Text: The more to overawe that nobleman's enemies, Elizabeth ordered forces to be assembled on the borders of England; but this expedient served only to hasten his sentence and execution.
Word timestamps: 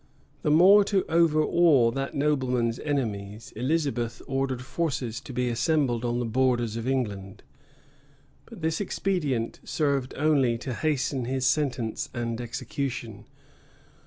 The 0.41 0.49
more 0.49 0.83
to 0.85 1.05
overawe 1.09 1.91
that 1.91 2.15
nobleman's 2.15 2.79
enemies, 2.79 3.53
Elizabeth 3.55 4.19
ordered 4.25 4.63
forces 4.65 5.21
to 5.21 5.31
be 5.31 5.47
assembled 5.47 6.03
on 6.03 6.17
the 6.17 6.25
borders 6.25 6.75
of 6.75 6.87
England; 6.87 7.43
but 8.47 8.61
this 8.61 8.81
expedient 8.81 9.59
served 9.63 10.15
only 10.17 10.57
to 10.57 10.73
hasten 10.73 11.25
his 11.25 11.45
sentence 11.45 12.09
and 12.15 12.41
execution. 12.41 13.25